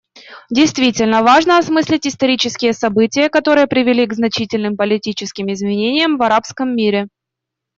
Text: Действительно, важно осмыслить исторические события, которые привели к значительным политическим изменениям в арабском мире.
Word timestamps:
Действительно, 0.49 1.21
важно 1.21 1.59
осмыслить 1.59 2.07
исторические 2.07 2.73
события, 2.73 3.29
которые 3.29 3.67
привели 3.67 4.07
к 4.07 4.13
значительным 4.13 4.75
политическим 4.75 5.53
изменениям 5.53 6.17
в 6.17 6.23
арабском 6.23 6.75
мире. 6.75 7.07